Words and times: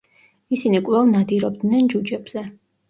ისინი 0.57 0.81
კვლავ 0.87 1.11
ნადირობდნენ 1.13 1.95
ჯუჯებზე. 1.95 2.49